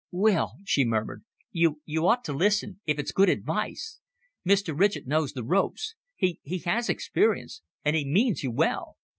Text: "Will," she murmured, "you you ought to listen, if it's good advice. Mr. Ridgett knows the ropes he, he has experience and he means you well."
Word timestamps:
"Will," 0.09 0.53
she 0.65 0.83
murmured, 0.83 1.23
"you 1.51 1.79
you 1.85 2.07
ought 2.07 2.23
to 2.23 2.33
listen, 2.33 2.81
if 2.87 2.97
it's 2.97 3.11
good 3.11 3.29
advice. 3.29 3.99
Mr. 4.43 4.75
Ridgett 4.75 5.05
knows 5.05 5.33
the 5.33 5.43
ropes 5.43 5.93
he, 6.15 6.39
he 6.41 6.57
has 6.57 6.89
experience 6.89 7.61
and 7.85 7.95
he 7.95 8.03
means 8.03 8.41
you 8.41 8.49
well." 8.49 8.97